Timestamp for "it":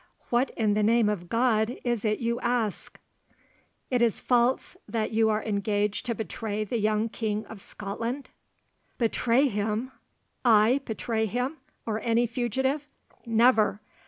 2.03-2.17, 3.91-4.01